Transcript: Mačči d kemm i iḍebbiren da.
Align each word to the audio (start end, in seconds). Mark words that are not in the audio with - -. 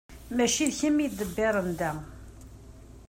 Mačči 0.35 0.65
d 0.69 0.71
kemm 0.79 0.97
i 0.99 1.03
iḍebbiren 1.07 1.69
da. 1.79 1.91